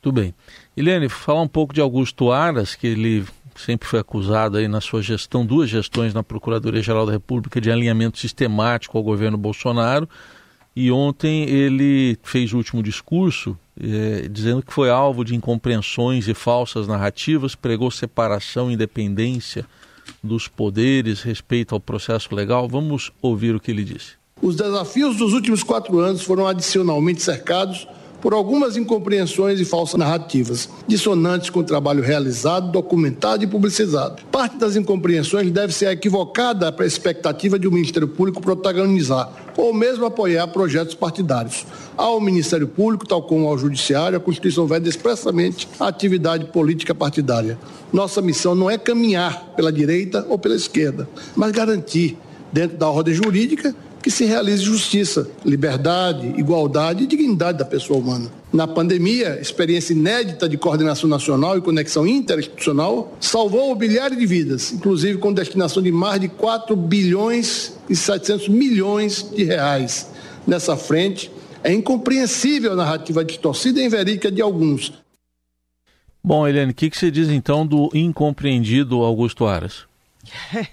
Tudo 0.00 0.20
bem. 0.20 0.34
Helene, 0.76 1.08
falar 1.08 1.42
um 1.42 1.48
pouco 1.48 1.72
de 1.72 1.80
Augusto 1.80 2.32
Aras, 2.32 2.74
que 2.74 2.86
ele 2.86 3.24
sempre 3.54 3.86
foi 3.86 4.00
acusado 4.00 4.56
aí 4.56 4.66
na 4.66 4.80
sua 4.80 5.02
gestão, 5.02 5.44
duas 5.44 5.68
gestões 5.68 6.14
na 6.14 6.22
Procuradoria-Geral 6.22 7.06
da 7.06 7.12
República 7.12 7.60
de 7.60 7.70
alinhamento 7.70 8.18
sistemático 8.18 8.96
ao 8.96 9.04
governo 9.04 9.36
Bolsonaro. 9.36 10.08
E 10.74 10.90
ontem 10.90 11.44
ele 11.48 12.18
fez 12.22 12.52
o 12.52 12.56
último 12.56 12.82
discurso 12.82 13.58
é, 13.80 14.28
dizendo 14.28 14.62
que 14.62 14.72
foi 14.72 14.90
alvo 14.90 15.24
de 15.24 15.34
incompreensões 15.34 16.28
e 16.28 16.34
falsas 16.34 16.86
narrativas, 16.86 17.54
pregou 17.54 17.90
separação 17.90 18.70
e 18.70 18.74
independência 18.74 19.66
dos 20.22 20.48
poderes, 20.48 21.22
respeito 21.22 21.74
ao 21.74 21.80
processo 21.80 22.34
legal. 22.34 22.68
Vamos 22.68 23.12
ouvir 23.20 23.54
o 23.54 23.60
que 23.60 23.70
ele 23.70 23.84
disse. 23.84 24.12
Os 24.40 24.56
desafios 24.56 25.16
dos 25.16 25.32
últimos 25.32 25.62
quatro 25.62 25.98
anos 26.00 26.22
foram 26.22 26.46
adicionalmente 26.46 27.22
cercados 27.22 27.86
por 28.22 28.32
algumas 28.32 28.76
incompreensões 28.76 29.58
e 29.58 29.64
falsas 29.64 29.98
narrativas, 29.98 30.68
dissonantes 30.86 31.50
com 31.50 31.58
o 31.58 31.64
trabalho 31.64 32.02
realizado, 32.02 32.70
documentado 32.70 33.42
e 33.42 33.48
publicizado. 33.48 34.22
Parte 34.30 34.56
das 34.56 34.76
incompreensões 34.76 35.50
deve 35.50 35.74
ser 35.74 35.90
equivocada 35.90 36.70
para 36.70 36.84
a 36.84 36.88
expectativa 36.88 37.58
de 37.58 37.66
o 37.66 37.72
Ministério 37.72 38.06
Público 38.06 38.40
protagonizar 38.40 39.30
ou 39.56 39.74
mesmo 39.74 40.06
apoiar 40.06 40.46
projetos 40.48 40.94
partidários. 40.94 41.66
Ao 41.96 42.20
Ministério 42.20 42.68
Público, 42.68 43.06
tal 43.06 43.22
como 43.22 43.48
ao 43.48 43.58
Judiciário, 43.58 44.16
a 44.16 44.20
Constituição 44.20 44.66
veda 44.68 44.88
expressamente 44.88 45.68
a 45.80 45.88
atividade 45.88 46.46
política 46.46 46.94
partidária. 46.94 47.58
Nossa 47.92 48.22
missão 48.22 48.54
não 48.54 48.70
é 48.70 48.78
caminhar 48.78 49.52
pela 49.56 49.72
direita 49.72 50.24
ou 50.28 50.38
pela 50.38 50.54
esquerda, 50.54 51.08
mas 51.34 51.50
garantir, 51.50 52.16
dentro 52.52 52.76
da 52.76 52.88
ordem 52.88 53.14
jurídica, 53.14 53.74
que 54.02 54.10
se 54.10 54.24
realize 54.24 54.62
justiça, 54.62 55.30
liberdade, 55.44 56.26
igualdade 56.36 57.04
e 57.04 57.06
dignidade 57.06 57.58
da 57.58 57.64
pessoa 57.64 58.00
humana. 58.00 58.30
Na 58.52 58.66
pandemia, 58.66 59.40
experiência 59.40 59.92
inédita 59.92 60.48
de 60.48 60.58
coordenação 60.58 61.08
nacional 61.08 61.56
e 61.56 61.62
conexão 61.62 62.06
interinstitucional 62.06 63.16
salvou 63.20 63.74
bilhares 63.76 64.18
de 64.18 64.26
vidas, 64.26 64.72
inclusive 64.72 65.18
com 65.18 65.32
destinação 65.32 65.82
de 65.82 65.92
mais 65.92 66.20
de 66.20 66.28
4 66.28 66.74
bilhões 66.74 67.74
e 67.88 67.94
700 67.94 68.48
milhões 68.48 69.30
de 69.34 69.44
reais. 69.44 70.10
Nessa 70.46 70.76
frente, 70.76 71.30
é 71.62 71.72
incompreensível 71.72 72.72
a 72.72 72.76
narrativa 72.76 73.24
distorcida 73.24 73.80
e 73.80 73.86
inverídica 73.86 74.32
de 74.32 74.42
alguns. 74.42 74.92
Bom, 76.24 76.46
Helene, 76.46 76.72
o 76.72 76.74
que, 76.74 76.90
que 76.90 76.98
você 76.98 77.10
diz 77.10 77.28
então 77.28 77.64
do 77.66 77.88
incompreendido 77.94 79.02
Augusto 79.02 79.46
Aras? 79.46 79.84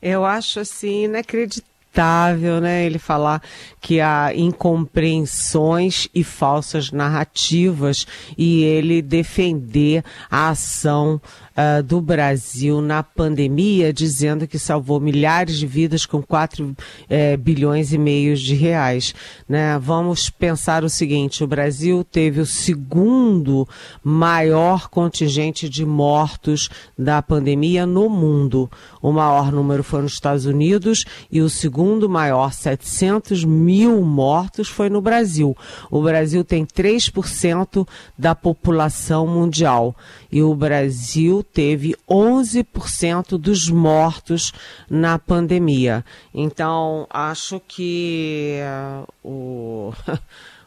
Eu 0.00 0.24
acho 0.24 0.60
assim 0.60 1.04
inacreditável 1.04 1.75
inaceitável, 1.96 2.60
né? 2.60 2.84
Ele 2.84 2.98
falar 2.98 3.42
que 3.80 4.00
há 4.00 4.32
incompreensões 4.34 6.08
e 6.14 6.22
falsas 6.22 6.92
narrativas 6.92 8.06
e 8.36 8.62
ele 8.62 9.00
defender 9.00 10.04
a 10.30 10.50
ação 10.50 11.20
uh, 11.56 11.82
do 11.82 12.00
Brasil 12.00 12.80
na 12.80 13.02
pandemia, 13.02 13.92
dizendo 13.92 14.46
que 14.46 14.58
salvou 14.58 15.00
milhares 15.00 15.56
de 15.58 15.66
vidas 15.66 16.04
com 16.04 16.22
4 16.22 16.76
eh, 17.08 17.36
bilhões 17.36 17.92
e 17.92 17.98
meio 17.98 18.36
de 18.36 18.54
reais. 18.54 19.14
Né? 19.48 19.78
Vamos 19.78 20.28
pensar 20.28 20.84
o 20.84 20.90
seguinte: 20.90 21.42
o 21.42 21.46
Brasil 21.46 22.04
teve 22.04 22.40
o 22.40 22.46
segundo 22.46 23.66
maior 24.04 24.88
contingente 24.88 25.68
de 25.68 25.84
mortos 25.84 26.68
da 26.98 27.22
pandemia 27.22 27.86
no 27.86 28.08
mundo. 28.08 28.70
O 29.00 29.12
maior 29.12 29.50
número 29.50 29.82
foi 29.82 30.02
nos 30.02 30.12
Estados 30.12 30.46
Unidos 30.46 31.04
e 31.30 31.40
o 31.40 31.48
segundo 31.48 32.08
maior, 32.08 32.52
700 32.52 33.44
mil 33.44 34.02
mortos, 34.02 34.68
foi 34.68 34.90
no 34.90 35.00
Brasil. 35.00 35.56
O 35.90 36.02
Brasil 36.02 36.44
tem 36.44 36.64
3% 36.64 37.86
da 38.18 38.34
população 38.34 39.26
mundial 39.26 39.96
e 40.30 40.42
o 40.42 40.54
Brasil 40.54 41.42
teve 41.42 41.94
11% 42.08 43.38
dos 43.38 43.68
mortos 43.68 44.52
na 44.88 45.18
pandemia. 45.18 46.04
Então, 46.34 47.06
acho 47.10 47.60
que 47.60 48.58
uh, 48.62 49.28
o. 49.28 49.92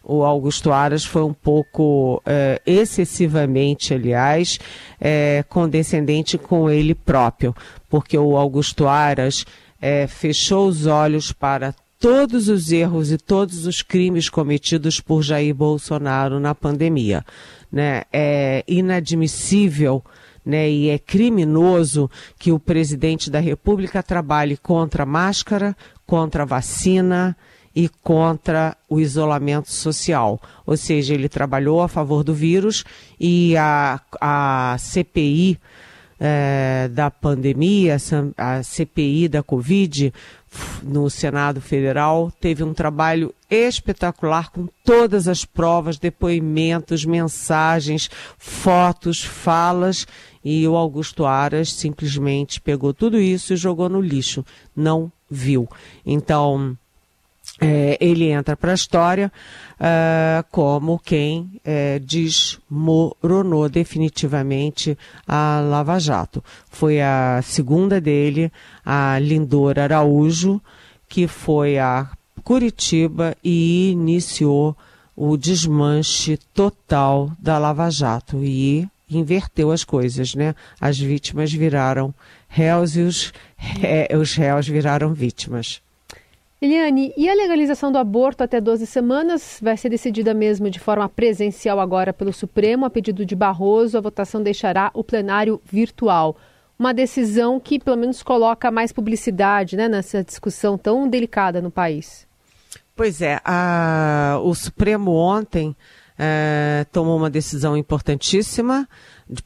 o 0.01 0.24
Augusto 0.24 0.72
Aras 0.72 1.06
foi 1.06 1.22
um 1.22 1.34
pouco 1.34 2.20
é, 2.25 2.60
excessivamente, 2.66 3.94
aliás, 3.94 4.58
é, 5.00 5.44
condescendente 5.48 6.36
com 6.36 6.68
ele 6.68 6.96
próprio, 6.96 7.54
porque 7.88 8.18
o 8.18 8.36
Augusto 8.36 8.88
Aras 8.88 9.46
fechou 10.08 10.68
os 10.68 10.88
olhos 10.88 11.32
para 11.32 11.75
todos 12.00 12.48
os 12.48 12.72
erros 12.72 13.12
e 13.12 13.18
todos 13.18 13.65
os 13.65 13.82
crimes 13.82 14.29
cometidos 14.29 15.01
por 15.01 15.22
Jair 15.22 15.53
Bolsonaro 15.53 16.39
na 16.39 16.56
pandemia. 16.56 17.25
Né? 17.72 18.03
É 18.12 18.63
inadmissível 18.68 20.03
né, 20.46 20.70
e 20.70 20.89
é 20.89 20.98
criminoso 20.98 22.10
que 22.39 22.51
o 22.51 22.60
presidente 22.60 23.29
da 23.29 23.39
República 23.39 24.01
trabalhe 24.01 24.56
contra 24.56 25.03
a 25.03 25.06
máscara, 25.06 25.75
contra 26.08 26.44
a 26.44 26.46
vacina, 26.46 27.36
e 27.75 27.88
contra 28.03 28.75
o 28.89 29.00
isolamento 29.00 29.72
social. 29.72 30.41
Ou 30.65 30.75
seja, 30.75 31.13
ele 31.13 31.29
trabalhou 31.29 31.82
a 31.82 31.88
favor 31.88 32.24
do 32.24 32.34
vírus 32.34 32.84
e 33.20 33.56
a, 33.56 34.01
a 34.20 34.75
CPI 34.77 35.60
é, 36.20 36.89
da 36.91 37.10
pandemia, 37.10 37.98
a 38.38 38.62
CPI 38.62 39.29
da 39.29 39.41
Covid, 39.41 40.13
no 40.84 41.10
Senado 41.10 41.62
Federal, 41.62 42.32
teve 42.39 42.63
um 42.63 42.74
trabalho 42.74 43.34
espetacular 43.50 44.51
com 44.51 44.68
todas 44.84 45.27
as 45.27 45.46
provas, 45.46 45.98
depoimentos, 45.98 47.06
mensagens, 47.06 48.10
fotos, 48.38 49.24
falas, 49.24 50.06
e 50.44 50.68
o 50.68 50.75
Augusto 50.75 51.25
Aras 51.25 51.74
simplesmente 51.74 52.62
pegou 52.62 52.94
tudo 52.94 53.20
isso 53.20 53.53
e 53.53 53.58
jogou 53.58 53.89
no 53.89 54.00
lixo, 54.00 54.46
não 54.75 55.12
viu. 55.29 55.68
Então, 56.06 56.77
é, 57.60 57.98
ele 58.00 58.32
entra 58.32 58.56
para 58.56 58.72
a 58.72 58.75
história 58.75 59.32
uh, 59.80 60.46
como 60.50 60.98
quem 61.00 61.60
é, 61.63 62.00
desmoronou 62.00 63.68
definitivamente 63.68 64.98
a 65.28 65.60
Lava 65.60 66.00
Jato. 66.00 66.44
Foi 66.70 67.01
a 67.01 67.42
segunda 67.44 68.00
dele, 68.00 68.51
a 68.86 69.20
Lindora 69.20 69.84
Araújo, 69.84 70.62
que 71.08 71.28
foi 71.28 71.78
a 71.78 72.10
Curitiba 72.44 73.36
e 73.44 73.92
iniciou 73.92 74.75
o 75.16 75.36
desmanche 75.36 76.38
total 76.54 77.32
da 77.38 77.58
Lava 77.58 77.89
Jato 77.89 78.42
e 78.42 78.88
inverteu 79.10 79.72
as 79.72 79.84
coisas, 79.84 80.34
né? 80.34 80.56
As 80.80 80.98
vítimas 80.98 81.51
viraram 81.51 82.13
réus 82.48 82.96
e 82.96 83.01
os, 83.01 83.34
ré, 83.58 84.08
os 84.16 84.34
réus 84.34 84.68
viraram 84.68 85.13
vítimas. 85.13 85.82
Eliane, 86.62 87.13
e 87.16 87.30
a 87.30 87.34
legalização 87.34 87.89
do 87.89 87.98
aborto 87.98 88.44
até 88.44 88.60
12 88.60 88.86
semanas 88.86 89.60
vai 89.62 89.78
ser 89.78 89.88
decidida 89.88 90.34
mesmo 90.34 90.70
de 90.70 90.78
forma 90.78 91.08
presencial 91.08 91.80
agora 91.80 92.12
pelo 92.12 92.34
Supremo, 92.34 92.86
a 92.86 92.89
pedido 92.89 93.25
de 93.25 93.34
Barroso. 93.34 93.98
A 93.98 94.01
votação 94.01 94.44
deixará 94.44 94.92
o 94.94 95.01
plenário 95.01 95.62
virtual. 95.63 96.36
Uma 96.78 96.94
decisão 96.94 97.62
que, 97.62 97.80
pelo 97.80 97.96
menos, 97.96 98.22
coloca 98.22 98.70
mais 98.72 98.92
publicidade 98.92 99.78
né, 99.78 99.88
nessa 99.88 100.22
discussão 100.22 100.78
tão 100.78 101.08
delicada 101.08 101.62
no 101.62 101.72
país. 101.72 102.28
Pois 102.94 103.22
é, 103.22 103.39
a, 103.46 104.42
o 104.44 104.54
Supremo 104.54 105.12
ontem 105.12 105.74
é, 106.22 106.86
tomou 106.92 107.16
uma 107.16 107.30
decisão 107.30 107.78
importantíssima, 107.78 108.86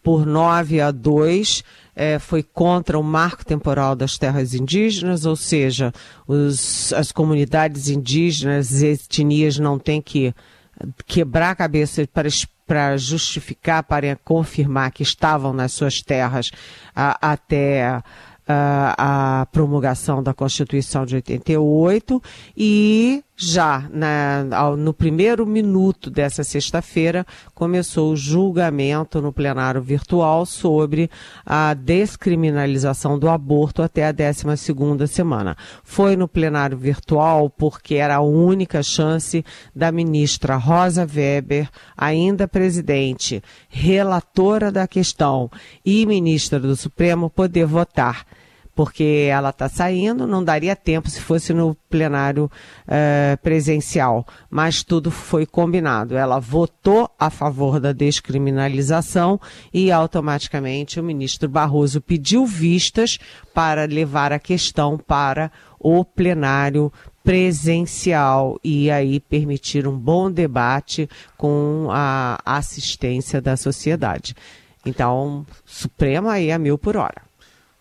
por 0.02 0.26
9 0.26 0.82
a 0.82 0.90
2 0.90 1.64
é, 1.96 2.18
foi 2.18 2.42
contra 2.42 2.98
o 2.98 3.04
marco 3.04 3.46
temporal 3.46 3.96
das 3.96 4.18
terras 4.18 4.56
indígenas, 4.56 5.26
ou 5.26 5.36
seja, 5.36 5.94
os, 6.28 6.92
as 6.94 7.12
comunidades 7.12 7.90
indígenas 7.90 8.82
e 8.82 8.88
etnias 8.88 9.60
não 9.60 9.78
têm 9.78 10.02
que 10.02 10.34
quebrar 11.06 11.52
a 11.52 11.56
cabeça 11.56 12.08
para, 12.12 12.30
para 12.66 12.98
justificar, 12.98 13.84
para 13.84 14.16
confirmar 14.16 14.92
que 14.92 15.04
estavam 15.04 15.54
nas 15.54 15.74
suas 15.74 16.02
terras 16.02 16.50
a, 16.96 17.34
até 17.34 18.02
a 18.46 19.48
promulgação 19.52 20.22
da 20.22 20.34
Constituição 20.34 21.06
de 21.06 21.16
88 21.16 22.22
e 22.58 23.24
já 23.36 23.88
na, 23.92 24.76
no 24.78 24.94
primeiro 24.94 25.46
minuto 25.46 26.10
dessa 26.10 26.44
sexta-feira 26.44 27.26
começou 27.54 28.12
o 28.12 28.16
julgamento 28.16 29.22
no 29.22 29.34
plenário 29.34 29.82
virtual 29.82 30.46
sobre 30.46 31.10
a 31.46 31.74
descriminalização 31.74 33.18
do 33.18 33.28
aborto 33.28 33.82
até 33.82 34.06
a 34.06 34.12
12 34.12 34.56
segunda 34.58 35.08
semana. 35.08 35.58
Foi 35.84 36.16
no 36.16 36.28
plenário 36.28 36.78
virtual 36.78 37.50
porque 37.50 37.96
era 37.96 38.16
a 38.16 38.22
única 38.22 38.84
chance 38.84 39.44
da 39.76 39.92
ministra 39.92 40.56
Rosa 40.56 41.08
Weber, 41.12 41.70
ainda 41.98 42.48
presidente, 42.48 43.42
relatora 43.68 44.72
da 44.72 44.88
questão 44.88 45.50
e 45.84 46.06
ministra 46.06 46.60
do 46.60 46.76
Supremo 46.76 47.30
poder 47.30 47.66
votar 47.66 48.26
porque 48.76 49.28
ela 49.30 49.50
está 49.50 49.70
saindo, 49.70 50.26
não 50.26 50.44
daria 50.44 50.76
tempo 50.76 51.10
se 51.10 51.22
fosse 51.22 51.54
no 51.54 51.76
plenário 51.90 52.50
uh, 52.88 53.38
presencial, 53.42 54.26
mas 54.50 54.84
tudo 54.84 55.12
foi 55.12 55.46
combinado. 55.46 56.18
Ela 56.18 56.40
votou 56.40 57.10
a 57.20 57.30
favor 57.30 57.80
da 57.80 57.92
descriminalização 57.92 59.40
e 59.74 59.92
automaticamente 59.92 61.00
o 61.00 61.04
ministro 61.04 61.48
Barroso 61.48 62.02
pediu 62.02 62.46
vistas 62.46 63.20
para 63.54 63.86
levar 63.86 64.34
a 64.34 64.40
questão 64.40 64.98
para 64.98 65.52
o 65.80 66.04
plenário 66.04 66.92
presencial 67.24 68.60
e 68.64 68.90
aí 68.92 69.20
permitir 69.20 69.88
um 69.88 69.98
bom 69.98 70.32
debate 70.32 71.10
com 71.38 71.88
a 71.92 72.40
assistência 72.46 73.42
da 73.42 73.56
sociedade. 73.56 74.36
Então, 74.86 75.46
Suprema 75.66 76.34
aí 76.34 76.52
a 76.52 76.60
mil 76.60 76.78
por 76.78 76.98
hora. 76.98 77.22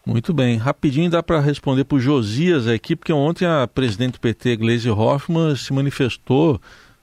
Muito 0.05 0.35
bem. 0.35 0.57
Rapidinho 0.57 1.09
dá 1.09 1.23
para 1.23 1.39
responder 1.41 1.85
para 1.85 1.97
o 1.97 2.01
Josias 2.01 2.67
aqui, 2.67 2.97
porque 2.97 3.13
ontem 3.13 3.47
a 3.47 3.69
presidente 3.69 4.15
do 4.15 4.21
PT, 4.21 4.57
Gleisi 4.57 4.91
Hoffmann, 4.91 5.55
se 5.55 5.73
manifestou 5.73 6.61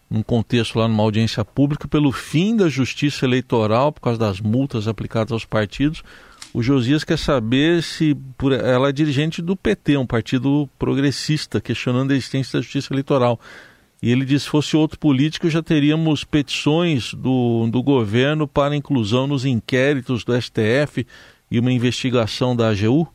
num 0.09 0.21
contexto 0.21 0.77
lá 0.77 0.88
numa 0.88 1.03
audiência 1.03 1.45
pública 1.45 1.88
pelo 1.88 2.12
fim 2.12 2.57
da 2.57 2.67
justiça 2.67 3.25
eleitoral 3.25 3.93
por 3.93 4.01
causa 4.01 4.19
das 4.19 4.41
multas 4.41 4.85
aplicadas 4.85 5.31
aos 5.31 5.45
partidos. 5.45 6.03
O 6.53 6.62
Josias 6.62 7.05
quer 7.05 7.17
saber 7.17 7.83
se 7.83 8.17
por, 8.38 8.51
ela 8.51 8.89
é 8.89 8.91
dirigente 8.91 9.41
do 9.41 9.55
PT, 9.55 9.95
um 9.95 10.05
partido 10.05 10.67
progressista, 10.77 11.62
questionando 11.62 12.12
a 12.12 12.15
existência 12.15 12.59
da 12.59 12.63
justiça 12.63 12.91
eleitoral. 12.91 13.39
E 14.01 14.12
ele 14.12 14.25
disse: 14.25 14.45
se 14.45 14.51
fosse 14.51 14.75
outro 14.75 14.99
político, 14.99 15.49
já 15.49 15.62
teríamos 15.62 16.25
petições 16.25 17.13
do, 17.13 17.67
do 17.67 17.81
governo 17.81 18.45
para 18.45 18.75
inclusão 18.75 19.25
nos 19.25 19.45
inquéritos 19.45 20.25
do 20.25 20.33
STF 20.41 21.05
e 21.49 21.59
uma 21.59 21.71
investigação 21.71 22.55
da 22.55 22.69
AGU? 22.69 23.07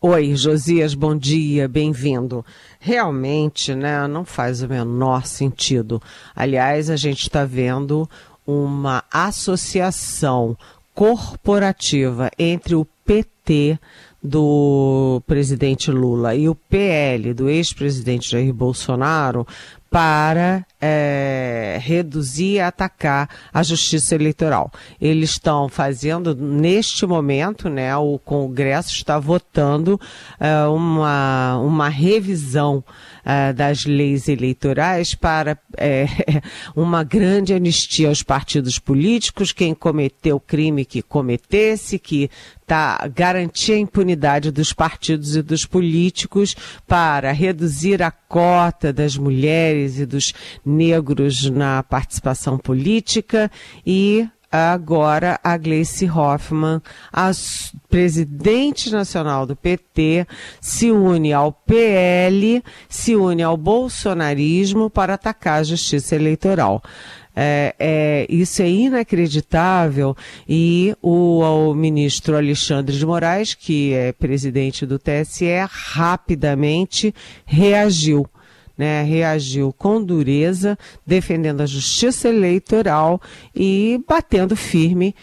Oi, 0.00 0.36
Josias, 0.36 0.94
bom 0.94 1.16
dia, 1.16 1.66
bem-vindo. 1.66 2.44
Realmente, 2.78 3.74
né, 3.74 4.06
não 4.06 4.24
faz 4.24 4.62
o 4.62 4.68
menor 4.68 5.26
sentido. 5.26 6.00
Aliás, 6.36 6.88
a 6.88 6.94
gente 6.94 7.22
está 7.22 7.44
vendo 7.44 8.08
uma 8.46 9.02
associação 9.10 10.56
corporativa 10.94 12.30
entre 12.38 12.76
o 12.76 12.86
PT 13.04 13.78
do 14.22 15.22
presidente 15.26 15.90
Lula 15.90 16.34
e 16.34 16.48
o 16.48 16.54
PL 16.54 17.34
do 17.34 17.48
ex-presidente 17.48 18.30
Jair 18.30 18.52
Bolsonaro 18.52 19.46
para 19.90 20.66
é, 20.80 21.78
reduzir 21.80 22.54
e 22.54 22.60
atacar 22.60 23.28
a 23.52 23.62
justiça 23.62 24.14
eleitoral. 24.14 24.70
Eles 25.00 25.30
estão 25.30 25.68
fazendo, 25.68 26.34
neste 26.34 27.06
momento, 27.06 27.68
né, 27.68 27.96
o 27.96 28.18
Congresso 28.18 28.92
está 28.92 29.18
votando 29.18 30.00
é, 30.38 30.64
uma, 30.66 31.58
uma 31.58 31.88
revisão 31.88 32.84
é, 33.24 33.52
das 33.52 33.84
leis 33.84 34.28
eleitorais 34.28 35.14
para 35.14 35.58
é, 35.76 36.06
uma 36.76 37.02
grande 37.02 37.52
anistia 37.52 38.08
aos 38.08 38.22
partidos 38.22 38.78
políticos, 38.78 39.52
quem 39.52 39.74
cometeu 39.74 40.38
crime 40.38 40.84
que 40.84 41.02
cometesse, 41.02 41.98
que 41.98 42.30
tá, 42.66 43.08
garantir 43.14 43.72
a 43.72 43.78
impunidade 43.78 44.50
dos 44.50 44.72
partidos 44.72 45.34
e 45.34 45.42
dos 45.42 45.64
políticos 45.64 46.54
para 46.86 47.32
reduzir 47.32 48.02
a 48.02 48.10
cota 48.10 48.92
das 48.92 49.16
mulheres 49.78 49.98
e 49.98 50.06
dos 50.06 50.34
negros 50.64 51.48
na 51.50 51.82
participação 51.82 52.58
política. 52.58 53.50
E 53.86 54.28
agora 54.50 55.38
a 55.44 55.56
Gleice 55.56 56.08
Hoffmann, 56.08 56.80
a 57.12 57.30
presidente 57.88 58.90
nacional 58.90 59.46
do 59.46 59.54
PT, 59.54 60.26
se 60.60 60.90
une 60.90 61.32
ao 61.32 61.52
PL, 61.52 62.62
se 62.88 63.14
une 63.14 63.42
ao 63.42 63.56
bolsonarismo 63.56 64.88
para 64.88 65.14
atacar 65.14 65.60
a 65.60 65.64
justiça 65.64 66.16
eleitoral. 66.16 66.82
É, 67.40 67.74
é, 67.78 68.26
isso 68.28 68.62
é 68.62 68.68
inacreditável. 68.68 70.16
E 70.48 70.96
o, 71.00 71.40
o, 71.40 71.74
ministro 71.74 72.36
Alexandre 72.36 72.96
de 72.96 73.06
Moraes, 73.06 73.54
que 73.54 73.92
é 73.92 74.12
presidente 74.12 74.84
do 74.84 74.98
TSE, 74.98 75.46
rapidamente 75.70 77.14
reagiu 77.46 78.28
né, 78.78 79.02
reagiu 79.02 79.74
com 79.76 80.02
dureza, 80.02 80.78
defendendo 81.04 81.60
a 81.60 81.66
justiça 81.66 82.28
eleitoral 82.28 83.20
e 83.52 84.00
batendo 84.06 84.54
firme 84.54 85.14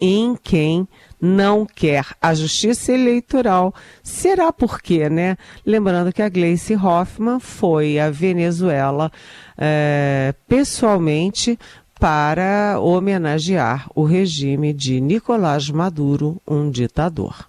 em 0.00 0.36
quem 0.42 0.88
não 1.20 1.64
quer 1.64 2.04
a 2.20 2.34
justiça 2.34 2.92
eleitoral. 2.92 3.72
Será 4.02 4.52
por 4.52 4.80
quê, 4.80 5.08
né? 5.08 5.36
Lembrando 5.64 6.12
que 6.12 6.22
a 6.22 6.28
Gleice 6.28 6.74
Hoffmann 6.74 7.40
foi 7.40 7.98
à 7.98 8.10
Venezuela 8.10 9.10
é, 9.56 10.34
pessoalmente 10.48 11.58
para 11.98 12.78
homenagear 12.80 13.88
o 13.94 14.04
regime 14.04 14.72
de 14.72 15.00
Nicolás 15.00 15.68
Maduro, 15.68 16.40
um 16.46 16.70
ditador. 16.70 17.48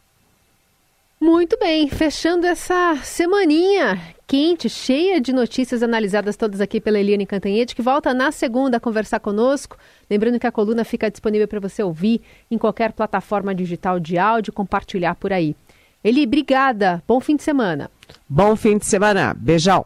Muito 1.21 1.57
bem, 1.59 1.87
fechando 1.89 2.47
essa 2.47 2.97
semaninha 3.03 4.15
quente, 4.29 4.69
cheia 4.69 5.19
de 5.19 5.33
notícias 5.33 5.81
analisadas 5.81 6.37
todas 6.37 6.61
aqui 6.61 6.79
pela 6.79 6.99
Eliane 6.99 7.25
Cantanhede, 7.25 7.73
que 7.73 7.81
volta 7.81 8.13
na 8.13 8.31
segunda 8.31 8.77
a 8.77 8.79
conversar 8.79 9.19
conosco. 9.19 9.75
Lembrando 10.07 10.39
que 10.39 10.45
a 10.45 10.51
coluna 10.51 10.85
fica 10.85 11.09
disponível 11.09 11.47
para 11.47 11.59
você 11.59 11.81
ouvir 11.81 12.21
em 12.51 12.55
qualquer 12.55 12.93
plataforma 12.93 13.55
digital 13.55 13.99
de 13.99 14.19
áudio, 14.19 14.53
compartilhar 14.53 15.15
por 15.15 15.33
aí. 15.33 15.55
Eli, 16.03 16.25
obrigada. 16.25 17.01
Bom 17.07 17.19
fim 17.19 17.35
de 17.35 17.41
semana. 17.41 17.89
Bom 18.29 18.55
fim 18.55 18.77
de 18.77 18.85
semana. 18.85 19.33
Beijão. 19.33 19.83